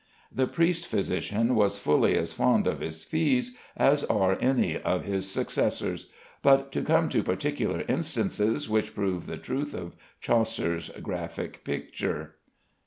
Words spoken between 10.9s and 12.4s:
graphic picture.